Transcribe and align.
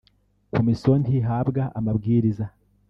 Komisiyo 0.53 0.93
ntihabwa 1.01 1.63
amabwiriza 1.79 2.45